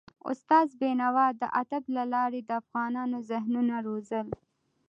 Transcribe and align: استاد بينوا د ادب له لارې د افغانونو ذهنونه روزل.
استاد 0.31 0.67
بينوا 0.81 1.27
د 1.41 1.43
ادب 1.61 1.83
له 1.97 2.03
لارې 2.13 2.39
د 2.43 2.49
افغانونو 2.61 3.17
ذهنونه 3.29 3.75
روزل. 3.87 4.27